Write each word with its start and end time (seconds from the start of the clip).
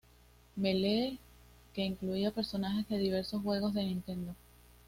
Melee", 0.55 1.19
que 1.75 1.85
incluía 1.85 2.31
personajes 2.33 2.87
de 2.89 2.97
diversos 2.97 3.43
juegos 3.43 3.75
de 3.75 3.83
Nintendo. 3.83 4.35